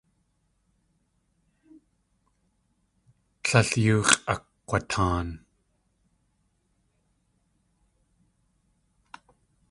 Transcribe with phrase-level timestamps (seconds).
[3.43, 5.27] Tlél yoo x̲ʼakg̲wataan.